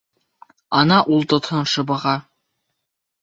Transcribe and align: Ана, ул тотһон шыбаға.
Ана, 0.79 0.95
ул 1.17 1.27
тотһон 1.33 1.69
шыбаға. 1.73 2.13